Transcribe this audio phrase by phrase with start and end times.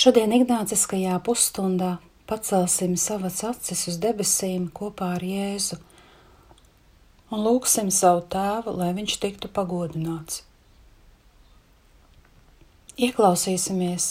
[0.00, 1.98] Šodien Ignāciskajā pusstundā
[2.30, 5.76] pacelsim savas acis uz debesīm kopā ar Jēzu
[7.28, 10.38] un lūgsim savu tēvu, lai viņš tiktu pagodināts.
[12.96, 14.06] Ieklausīsimies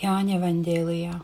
[0.00, 1.20] Jāņa Vaņģēlijā.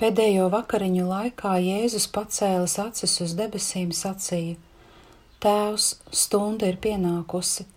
[0.00, 4.56] Pēdējo vakariņu laikā Jēzus pacēlis acis uz debesīm sacīja:
[5.44, 5.90] Tēvs,
[6.24, 7.68] stunda ir pienākusi,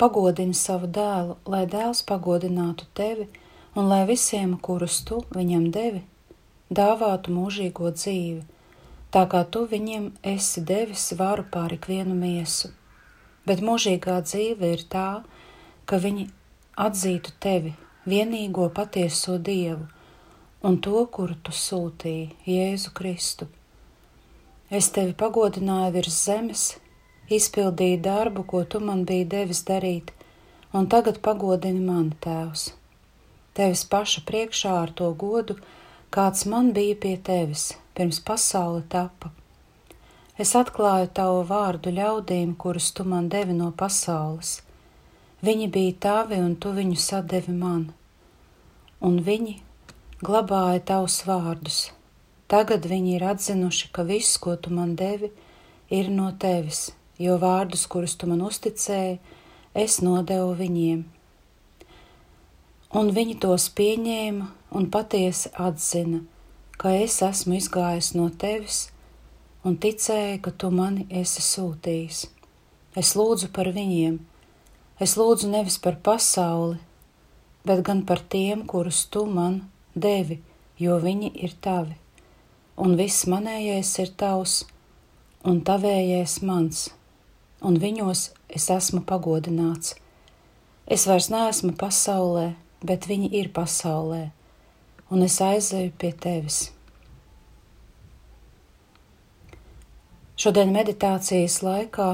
[0.00, 3.28] pagodini savu dēlu, lai dēls pagodinātu tevi
[3.74, 6.02] un lai visiem, kurus tu viņam devi,
[6.74, 8.42] dāvātu mūžīgo dzīvi,
[9.14, 12.72] tā kā tu viņiem esi devis varu pār ikvienu miesu.
[13.46, 15.22] Bet mūžīgā dzīve ir tā,
[15.86, 16.26] ka viņi
[16.78, 17.72] atzītu tevi,
[18.06, 19.86] vienīgo patieso Dievu,
[20.66, 23.48] un to, kuru tu sūtīji, Jēzu Kristu.
[24.70, 26.66] Es tevi pagodināju virs zemes,
[27.30, 30.12] izpildīju darbu, ko tu man biji devis darīt,
[30.74, 32.68] un tagad pagodini mani, Tēvs
[33.56, 35.56] tevis paša priekšā ar to godu,
[36.14, 39.30] kāds man bija pie tevis, pirms pasaule tapa.
[40.40, 44.60] Es atklāju tavu vārdu ļaudīm, kurus tu man devi no pasaules.
[45.44, 47.90] Viņi bija tavi, un tu viņus sadevi man,
[49.00, 49.58] un viņi
[50.24, 51.80] glabāja tavus vārdus.
[52.50, 55.30] Tagad viņi ir atzinuši, ka viss, ko tu man devi,
[55.90, 59.20] ir no tevis, jo vārdus, kurus tu man uzticēji,
[59.84, 61.06] es nodevu viņiem
[62.90, 66.24] un viņi tos pieņēma un patiesi atzina,
[66.80, 68.88] ka es esmu izgājis no tevis
[69.64, 72.24] un ticēja, ka tu mani esi sūtījis.
[72.98, 74.18] Es lūdzu par viņiem,
[74.98, 76.80] es lūdzu nevis par pasauli,
[77.66, 79.60] bet gan par tiem, kurus tu man
[79.94, 80.40] devi,
[80.80, 81.94] jo viņi ir tavi,
[82.80, 84.64] un viss manējais ir tavs,
[85.46, 86.88] un tavējais mans,
[87.62, 89.94] un viņos es esmu pagodināts.
[90.90, 92.48] Es vairs neesmu pasaulē,
[92.86, 94.30] bet viņi ir pasaulē,
[95.12, 96.60] un es aizēju pie tevis.
[100.40, 102.10] Šodien meditācijas laikā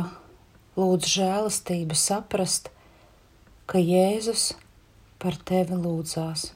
[0.74, 2.72] lūdzu žēlastību saprast,
[3.70, 4.48] ka Jēzus
[5.22, 6.48] par tevi lūdzās.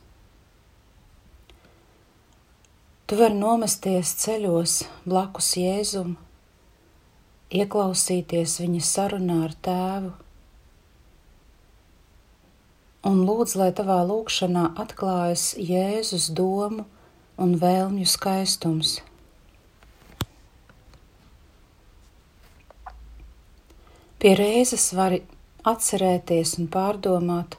[3.07, 4.75] Tu vari nomesties ceļos
[5.07, 6.17] blakus Jēzum,
[7.51, 10.13] ieklausīties viņa sarunā ar tēvu
[13.07, 16.85] un lūdz, lai tavā lūkšanā atklājas Jēzus domu
[17.41, 18.99] un vēlmju skaistums.
[24.21, 25.23] Pie reizes vari
[25.65, 27.57] atcerēties un pārdomāt,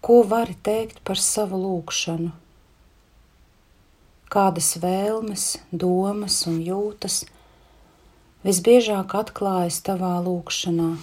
[0.00, 2.32] ko vari teikt par savu lūkšanu,
[4.32, 7.26] kādas vēlmes, domas un jūtas
[8.46, 10.94] visbiežāk atklājas tavā lūkšanā.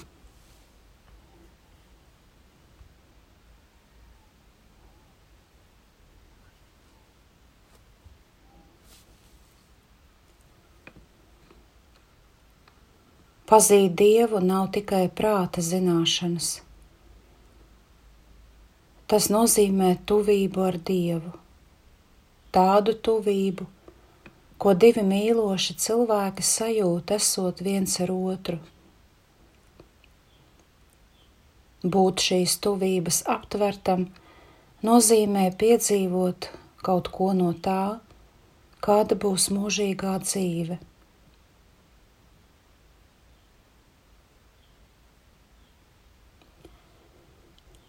[13.48, 16.48] Pazīt Dievu nav tikai prāta zināšanas.
[19.08, 21.30] Tas nozīmē tuvību ar Dievu,
[22.58, 23.68] tādu tuvību,
[24.60, 28.60] ko divi mīloši cilvēki sajūt, esot viens ar otru.
[31.96, 34.10] Būt šīs tuvības aptvertam
[34.92, 36.52] nozīmē piedzīvot
[36.84, 38.02] kaut ko no tā,
[38.84, 40.82] kāda būs mūžīgā dzīve.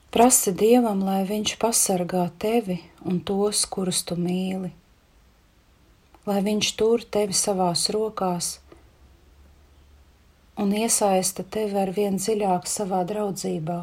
[0.09, 4.71] Prasi Dievam, lai Viņš pasargā tevi un tos, kurus tu mīli,
[6.25, 8.55] lai Viņš tur tevi savās rokās
[10.59, 13.83] un iesaista tevi ar vien dziļāk savā draudzībā.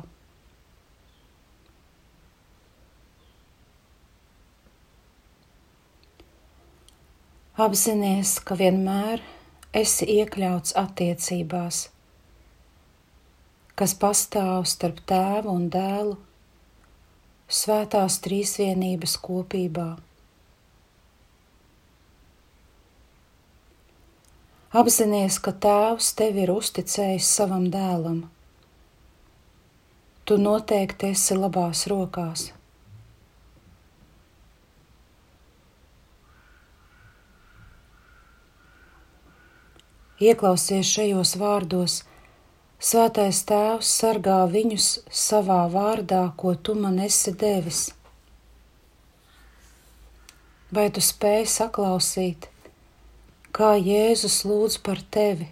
[7.55, 9.21] Apzinies, ka vienmēr
[9.71, 11.85] esi iekļauts attiecībās
[13.75, 16.15] kas pastāv starp tēvu un dēlu,
[17.51, 19.89] svētās trīsvienības kopībā.
[24.75, 28.25] Apzinies, ka Tēvs tevi ir uzticējis savam dēlam.
[30.27, 32.49] Tu noteikti esi labās rokās.
[40.19, 42.01] Ieklausies šajos vārdos,
[42.85, 47.87] Svētais Tēvs sargā viņus savā vārdā, ko tu man esi devis.
[50.75, 52.49] Vai tu spēj saklausīt,
[53.55, 55.49] kā Jēzus lūdz par tevi,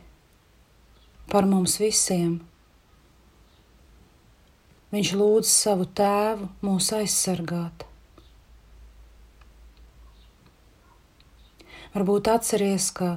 [1.33, 2.41] par mums visiem?
[4.93, 7.85] viņš lūdz savu tēvu mūs aizsargāt.
[11.93, 13.15] Varbūt atceries, ka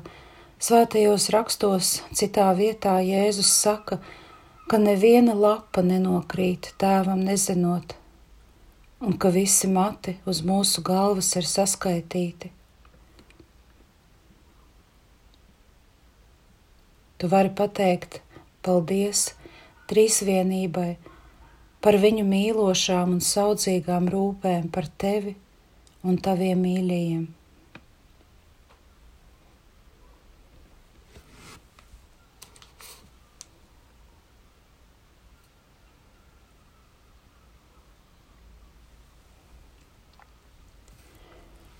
[0.63, 4.01] svētajos rakstos citā vietā Jēzus saka,
[4.67, 7.95] ka neviena lapa nenokrīt tēvam nezinot,
[9.01, 12.53] un ka visi mati uz mūsu galvas ir saskaitīti.
[17.17, 18.21] Tu vari pateikt
[18.67, 19.31] paldies
[19.89, 20.91] trīsvienībai
[21.85, 25.37] par viņu mīlošām un saudzīgām rūpēm par tevi
[26.05, 27.27] un taviem mīļajiem.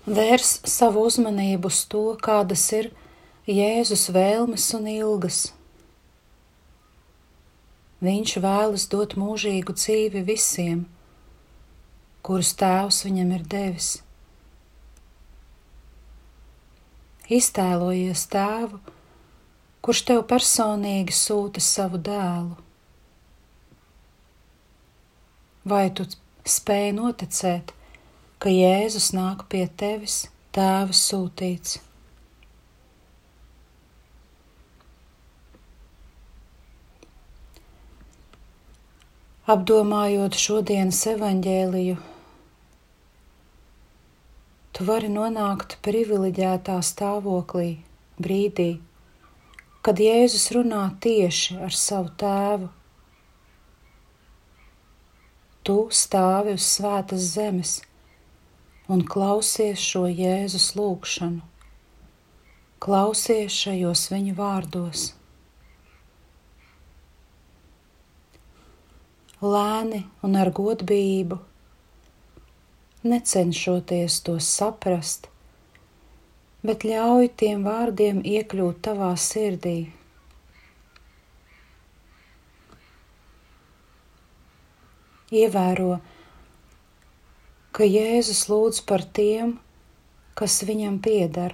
[0.07, 2.93] Vērs savu uzmanību uz to, kādas ir
[3.43, 5.39] Jēzus vēlmes un ilgas.
[7.99, 10.85] Viņš vēlas dot mūžīgu dzīvi visiem,
[12.23, 13.89] kurus Tēvs viņam ir devis.
[17.27, 18.79] Iztēlojies tēvu,
[19.83, 22.55] kurš tev personīgi sūta savu dēlu.
[25.67, 26.07] Vai tu
[26.47, 27.75] spēj noticēt,
[28.47, 31.73] ka Jēzus nāk pie tevis, tēva sūtīts?
[39.51, 41.97] Apdomājot šodienas evaņģēliju,
[44.71, 47.67] tu vari nonākt privileģētā stāvoklī
[48.15, 48.69] brīdī,
[49.83, 52.71] kad Jēzus runā tieši ar savu tēvu.
[55.67, 57.75] Tu stāvi uz svētas zemes
[58.87, 61.43] un klausies šo Jēzus lūgšanu,
[62.83, 65.11] klausies šajos viņa vārdos.
[69.41, 71.37] lēni un ar godbijību,
[73.05, 75.27] necenšoties tos saprast,
[76.65, 79.77] bet ļauj tiem vārdiem iekļūt tavā sirdī.
[85.27, 85.99] Ievēro,
[87.77, 89.51] ka Jēzus lūdz par tiem,
[90.33, 91.53] kas viņam pieder.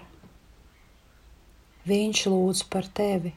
[1.83, 3.33] Viņš lūdz par tevi.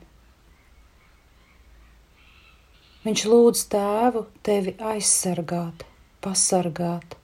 [3.03, 5.83] Viņš lūdz tēvu tevi aizsargāt,
[6.23, 7.19] pasargāt.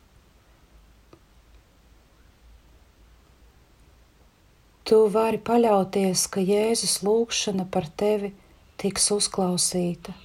[4.82, 8.34] Tu vari paļauties, ka Jēzus lūgšana par tevi
[8.82, 10.18] tiks uzklausīta.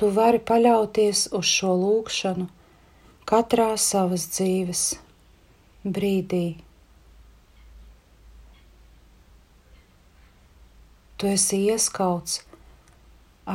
[0.00, 2.46] Tu vari paļauties uz šo lūgšanu
[3.28, 4.84] katrā savas dzīves
[5.84, 6.44] brīdī.
[11.20, 12.38] Tu esi ieskauts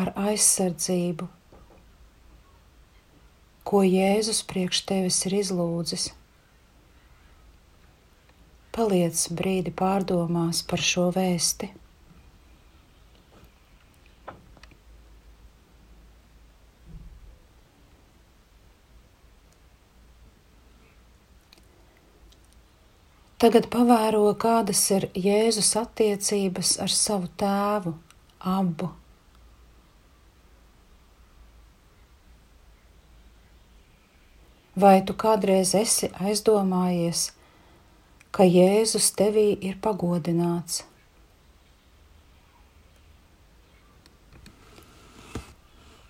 [0.02, 1.26] ar aizsardzību,
[3.66, 6.06] ko Jēzus priekš tevis ir izlūdzis.
[8.78, 11.72] Paliec brīdi pārdomās par šo vēsti.
[23.46, 27.92] Tagad pavēro, kādas ir Jēzus attiecības ar savu tēvu,
[28.42, 28.88] abu.
[34.74, 37.28] Vai tu kādreiz esi aizdomājies,
[38.34, 40.82] ka Jēzus tevī ir pagodināts?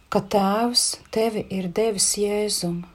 [0.07, 2.94] Ka Tēvs tevi ir devis Jēzumu?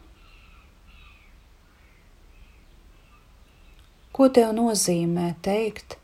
[4.10, 5.94] Ko tev nozīmē teikt,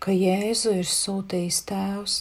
[0.00, 2.14] ka Jēzu ir sūtījis Tēvs?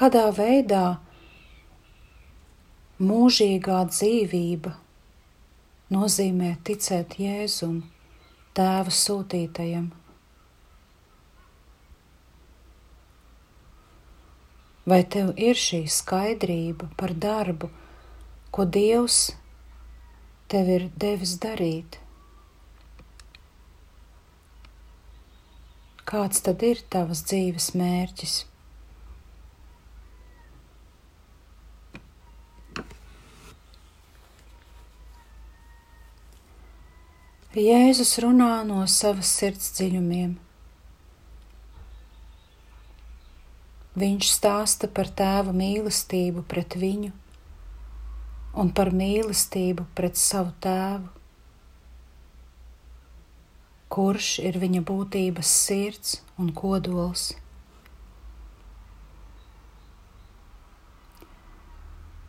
[0.00, 0.82] Kādā veidā
[2.98, 4.74] mūžīgā dzīvība
[5.94, 7.80] nozīmē ticēt Jēzum,
[8.56, 9.90] Tēva sūtītajam?
[14.90, 17.68] Vai tev ir šī skaidrība par darbu,
[18.50, 19.18] ko Dievs
[20.50, 22.00] tev ir devis darīt?
[26.10, 28.40] Kāds tad ir tavas dzīves mērķis?
[37.60, 40.38] Jēzus runā no savas sirds dziļumiem.
[43.98, 47.10] Viņš stāsta par tēva mīlestību pret viņu,
[48.62, 51.08] un par mīlestību pret savu tēvu,
[53.90, 57.32] kurš ir viņa būtības sirds un kodols.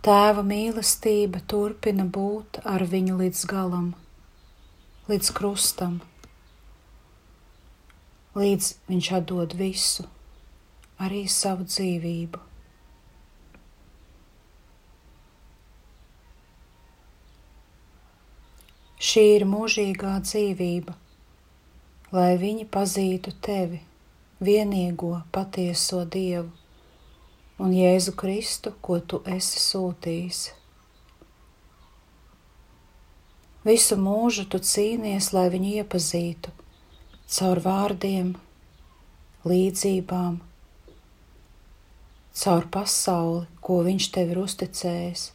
[0.01, 3.91] Tēva mīlestība turpina būt ar viņu līdz galam,
[5.11, 5.99] līdz krustam,
[8.33, 10.07] līdz viņš atdod visu,
[11.01, 12.41] arī savu dzīvību.
[19.01, 20.93] Šī ir mūžīgā dzīvība,
[22.13, 23.79] lai viņi pazītu tevi,
[24.41, 26.51] vienīgo patieso Dievu
[27.61, 30.43] un Jēzu Kristu, ko tu esi sūtījis.
[33.65, 36.53] Visu mūžu tu cīnies, lai viņu iepazītu
[37.31, 38.31] caur vārdiem,
[39.47, 40.39] līdzībām,
[42.31, 45.29] caur pasauli, ko viņš tev ir uzticējis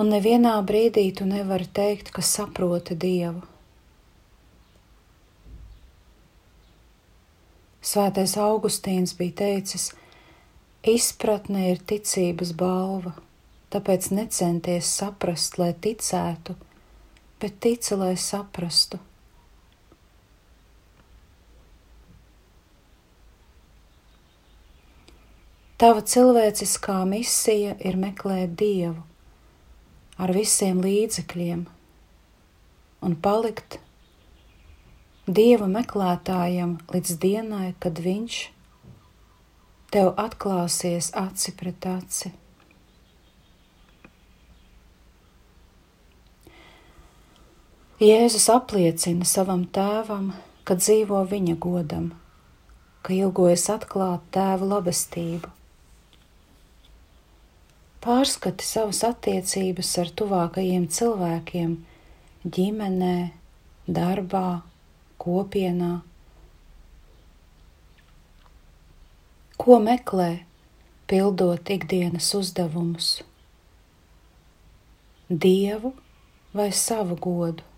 [0.00, 3.42] un nevienā brīdī tu nevari teikt, ka saproti Dievu.
[7.90, 9.90] Svētais Augustīns bija teicis,
[10.86, 13.12] izpratne ir ticības balva,
[13.72, 16.56] tāpēc necenties saprast, lai ticētu,
[17.42, 19.00] bet tici, lai saprastu.
[25.80, 28.98] Tava cilvēciskā misija ir meklēt Dievu,
[30.20, 31.60] ar visiem līdzekļiem
[33.06, 33.78] un palikt
[35.24, 38.40] Dieva meklētājam līdz dienai, kad Viņš
[39.94, 42.32] tev atklāsies aci pret aci.
[48.04, 50.28] Jēzus apliecina savam tēvam,
[50.68, 52.12] ka dzīvo viņa godam,
[53.00, 55.54] ka ilgojas atklāt tēva labestību
[58.00, 61.74] Pārskati savas attiecības ar tuvākajiem cilvēkiem,
[62.56, 63.16] ģimenē,
[63.84, 64.62] darbā,
[65.20, 65.90] kopienā.
[69.60, 70.30] Ko meklē,
[71.12, 73.10] pildot ikdienas uzdevumus?
[75.28, 75.92] Dievu
[76.56, 77.69] vai savu godu?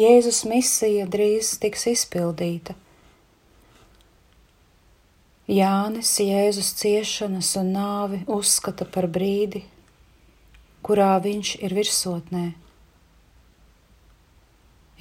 [0.00, 2.72] Jēzus misija drīz tiks izpildīta.
[5.50, 9.60] Jānis Jēzus ciešanas un nāvi uzskata par brīdi,
[10.86, 12.44] kurā viņš ir virsotnē,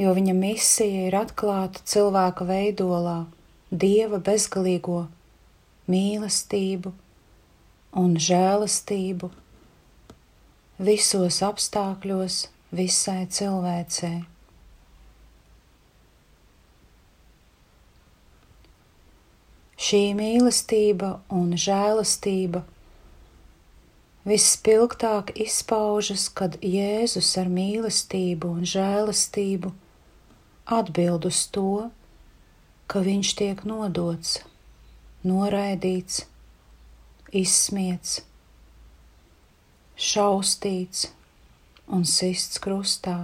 [0.02, 3.20] jo viņa misija ir atklāta cilvēka veidolā,
[3.70, 5.04] dieva bezgalīgo
[5.88, 6.92] mīlestību
[8.04, 9.32] un žēlastību
[10.90, 12.42] visos apstākļos
[12.82, 14.39] visai cilvēcei.
[19.90, 22.60] Šī mīlestība un žēlastība
[24.30, 29.72] vispilgtāk izpaužas, kad Jēzus ar mīlestību un žēlastību
[30.78, 31.88] atbild uz to,
[32.86, 34.36] ka viņš tiek nodots,
[35.26, 36.22] noraidīts,
[37.42, 38.20] izsmiets,
[39.98, 41.08] šaustīts
[41.90, 43.18] un sists krustā.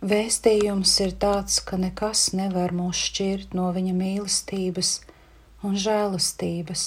[0.00, 4.92] Vēstījums ir tāds, ka nekas nevar mūs šķirt no viņa mīlestības
[5.60, 6.84] un žēlastības.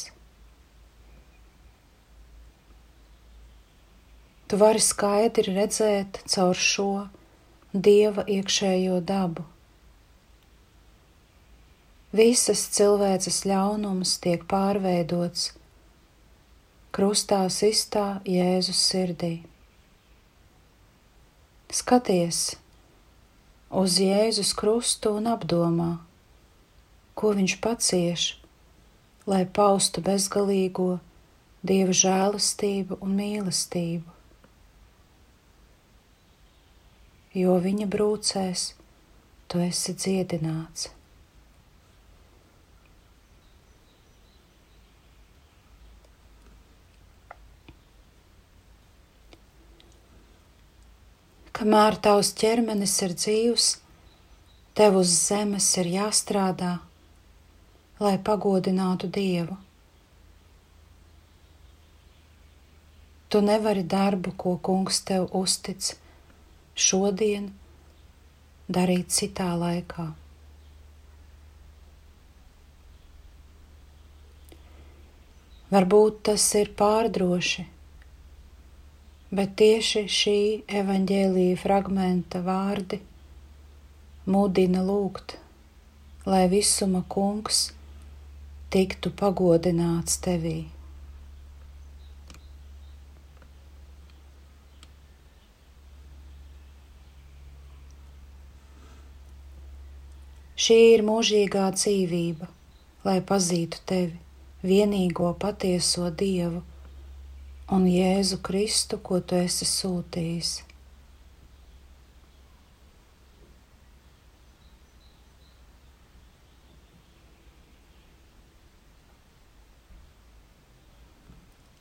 [4.49, 6.87] Tu vari skaidri redzēt caur šo
[7.73, 9.45] dieva iekšējo dabu.
[12.17, 15.51] Visas cilvēces ļaunums tiek pārveidots
[16.93, 19.33] krustā sistā Jēzus sirdī.
[21.73, 22.62] Skaties!
[23.73, 25.97] Uz Jēzus krustu un apdomā,
[27.17, 28.27] ko viņš pacieš,
[29.29, 30.99] lai paustu bezgalīgo
[31.63, 34.09] Dieva žēlastību un mīlestību.
[37.39, 38.65] Jo viņa brūcēs
[39.47, 40.91] tu esi dziedināts.
[51.63, 53.65] Kamēr tavs ķermenis ir dzīvs,
[54.75, 56.71] tev uz zemes ir jāstrādā,
[58.03, 59.55] lai pagodinātu Dievu.
[63.31, 65.93] Tu nevari darbu, ko Kungs tev uztic,
[66.75, 67.47] šodien,
[68.67, 70.09] darīt citā laikā.
[75.71, 77.69] Varbūt tas ir pārdroši,
[79.33, 80.39] bet tieši šī
[80.79, 82.99] evaņģēlīja fragmenta vārdi
[84.29, 85.33] mudina lūgt,
[86.29, 87.63] lai visuma kungs
[88.75, 90.59] tiktu pagodināts tevī.
[100.63, 102.51] Šī ir mūžīgā dzīvība,
[103.03, 104.21] lai pazītu tevi,
[104.63, 106.61] vienīgo patieso Dievu
[107.71, 110.61] un Jēzu Kristu, ko tu esi sūtījis.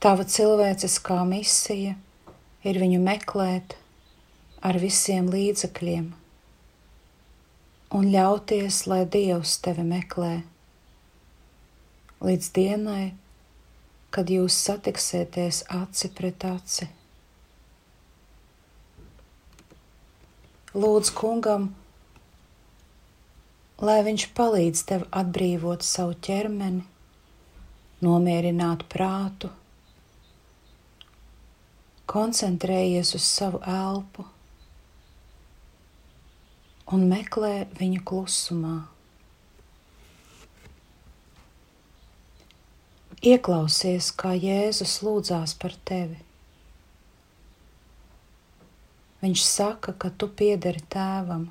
[0.02, 1.94] Tava cilvēciskā misija
[2.66, 3.76] ir viņu meklēt
[4.62, 6.08] ar visiem līdzekļiem
[7.92, 10.32] un ļauties, lai Dievs tevi meklē.
[12.24, 13.12] Līdz dienai,
[14.12, 16.88] kad jūs satiksieties aci pret aci.
[20.72, 21.70] Lūdzu kungam,
[23.80, 26.84] lai viņš palīdz tev atbrīvot savu ķermeni,
[28.04, 29.50] nomierināt prātu,
[32.12, 34.24] koncentrējies uz savu elpu
[36.92, 38.78] un meklē viņu klusumā.
[43.22, 46.18] Ieklausies, kā Jēzus lūdzās par tevi.
[49.22, 51.44] Viņš saka, ka tu piederi tēvam,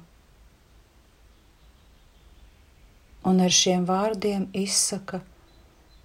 [3.31, 5.21] un ar šiem vārdiem izsaka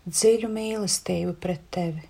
[0.06, 2.04] dziļu mīlestību pret tevi.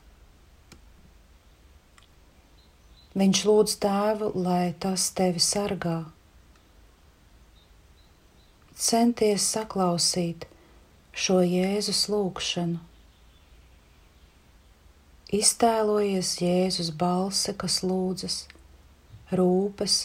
[3.17, 6.03] Viņš lūdz tēvu, lai tas tevi sargā
[8.77, 10.45] centies saklausīt
[11.17, 12.83] šo Jēzus lūgšanu.
[15.35, 18.45] Iztēlojies Jēzus balsi, kas lūdzas,
[19.35, 19.97] rūpes,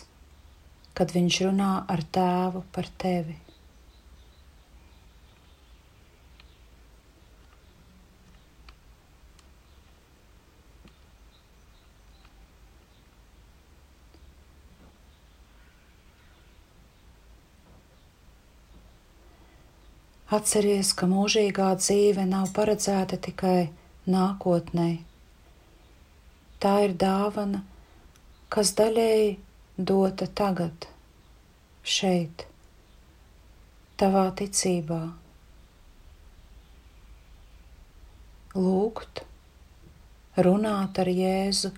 [0.98, 3.38] kad viņš runā ar tēvu par tevi.
[20.32, 23.70] Atceries, ka mūžīgā dzīve nav paredzēta tikai
[24.10, 25.11] nākotnē.
[26.62, 27.64] Tā ir dāvana,
[28.54, 29.32] kas daļēji
[29.92, 30.86] dota tagad,
[31.96, 32.46] šeit,
[33.98, 35.02] tavā ticībā.
[38.54, 39.24] Lūgt,
[40.48, 41.74] runāt ar Jēzu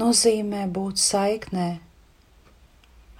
[0.00, 1.70] nozīmē būt saiknē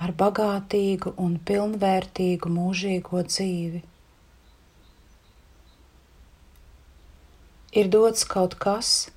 [0.04, 3.84] ar bagātīgu un pilnvērtīgu mūžīgo dzīvi.
[7.74, 9.10] ir dots kaut kas,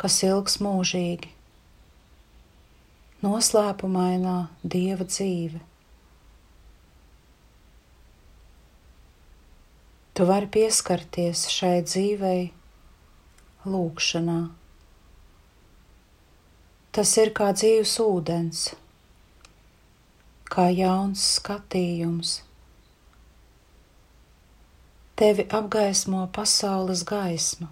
[0.00, 1.28] kas ilgs mūžīgi,
[3.20, 5.60] noslēpumainā dieva dzīve.
[10.16, 12.48] Tu vari pieskarties šai dzīvei
[13.68, 14.38] lūkšanā.
[16.96, 18.62] Tas ir kā dzīves ūdens,
[20.50, 22.38] kā jauns skatījums.
[25.20, 27.68] Tevi apgaismo pasaules gaisma.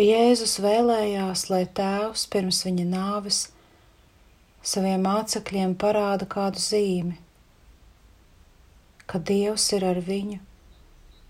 [0.00, 3.40] Jēzus vēlējās, lai Tēvs pirms viņa nāves
[4.64, 7.18] saviem mācekļiem parāda kādu zīmi,
[9.06, 10.38] ka Dievs ir ar viņu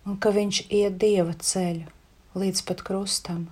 [0.06, 1.88] un ka viņš iet Dieva ceļu
[2.38, 3.48] līdz pat krustam.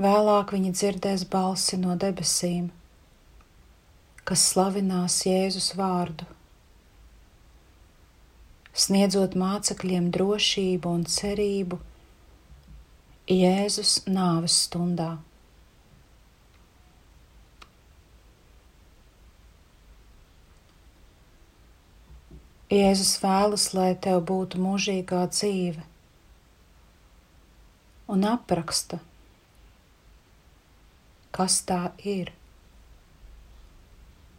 [0.00, 2.68] Vēlāk viņi dzirdēs balsi no debesīm
[4.30, 6.26] kas slavinās Jēzus vārdu,
[8.80, 11.80] sniedzot mācekļiem drošību un cerību
[13.30, 15.10] Jēzus nāves stundā.
[22.70, 25.82] Jēzus vēlas, lai tev būtu mūžīgā dzīve,
[28.14, 29.00] un apraksta,
[31.34, 31.80] kas tā
[32.12, 32.30] ir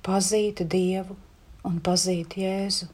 [0.08, 1.19] pazīt Dievu
[1.67, 2.88] un pazīt Jēzu.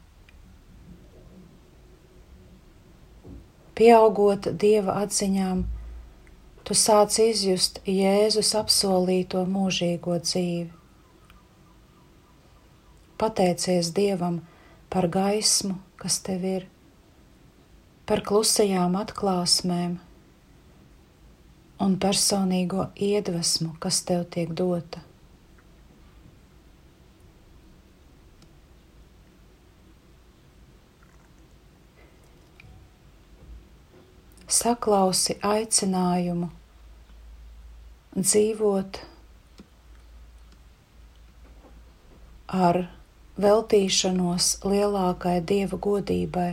[3.78, 5.60] Pieaugot Dieva atziņām,
[6.66, 10.72] tu sāc izjust Jēzus apsolīto mūžīgo dzīvi.
[13.22, 14.42] Pateicies Dievam
[14.90, 16.68] par gaismu, kas tev ir,
[18.10, 19.98] par klusajām atklāsmēm
[21.86, 25.07] un personīgo iedvesmu, kas tev tiek dota.
[34.48, 36.48] Saklausi aicinājumu
[38.16, 39.00] dzīvot
[42.56, 42.80] ar
[43.44, 46.48] veltīšanos lielākai dieva godībai.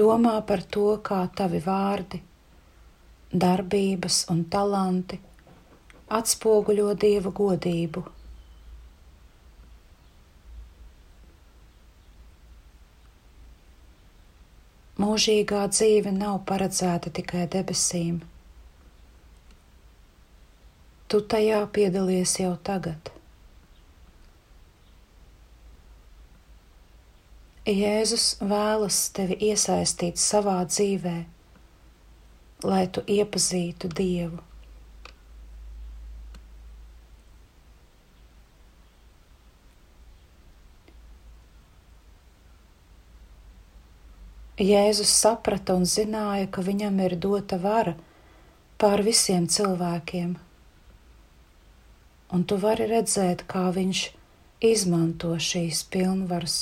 [0.00, 2.22] Domā par to, kā tavi vārdi,
[3.44, 5.20] darbības un talanti
[6.08, 8.08] atspoguļo dieva godību.
[15.06, 18.22] Mūžīgā dzīve nav paredzēta tikai debesīm.
[21.06, 23.12] Tu tajā piedalies jau tagad.
[27.66, 31.14] Jēzus vēlas tevi iesaistīt savā dzīvē,
[32.62, 34.42] lai tu iepazītu Dievu.
[44.56, 47.92] Jēzus saprata un zināja, ka viņam ir dota vara
[48.80, 50.36] pār visiem cilvēkiem
[52.32, 54.00] un tu vari redzēt, kā viņš
[54.66, 56.56] izmanto šīs pilnvaras.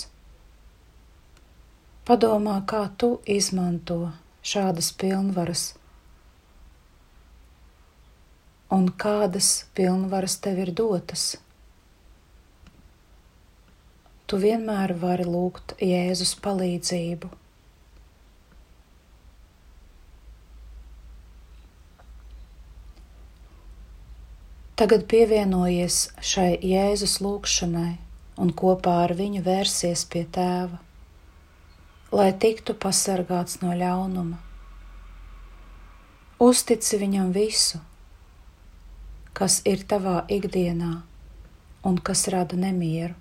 [2.05, 4.13] Padomā, kā tu izmanto
[4.45, 5.71] šādas pilnvaras,
[8.75, 11.25] un kādas pilnvaras tev ir dotas.
[14.29, 17.31] Tu vienmēr vari lūgt Jēzus palīdzību.
[24.75, 27.93] Tagad pievienojies šai Jēzus lūgšanai
[28.43, 30.81] un kopā ar viņu vērsies pie tēva,
[32.11, 34.41] lai tiktu pasargāts no ļaunuma.
[36.43, 37.79] Uztici viņam visu,
[39.31, 40.91] kas ir tavā ikdienā
[41.87, 43.15] un kas rada nemieru.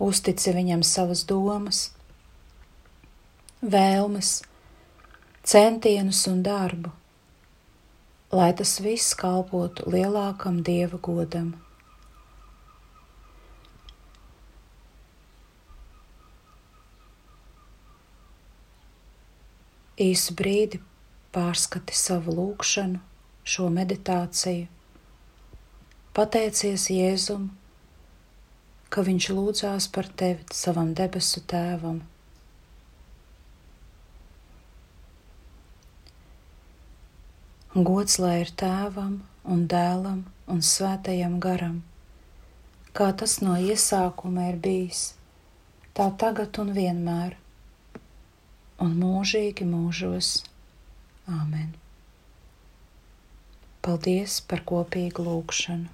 [0.00, 1.84] Uztici viņam savas domas,
[3.60, 4.38] vēlmes,
[5.44, 6.96] centienus un darbu
[8.34, 11.52] lai tas viss kalpotu lielākam dieva godam.
[20.04, 20.80] Īsu brīdi
[21.34, 22.98] pārskati savu lūgšanu,
[23.46, 24.66] šo meditāciju,
[26.18, 27.52] pateicies Jēzum,
[28.90, 32.02] ka Viņš lūdzās par tevi savam debesu tēvam.
[37.74, 39.14] Gods lai ir tēvam
[39.50, 41.80] un dēlam un svētajam garam,
[42.94, 45.00] kā tas no iesākuma ir bijis,
[45.98, 47.34] tā tagad un vienmēr,
[48.78, 50.30] un mūžīgi mūžos.
[51.26, 51.74] Āmen!
[53.82, 55.93] Paldies par kopīgu lūgšanu!